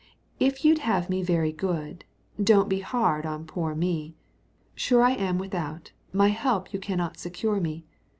[0.39, 2.05] If you'd have me very good,
[2.43, 4.15] Don't be hard on poor me;
[4.73, 7.85] Sure I am without, my help You can not secure me.